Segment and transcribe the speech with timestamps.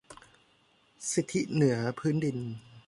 [1.11, 2.37] สิทธิเหนือพื้นดิน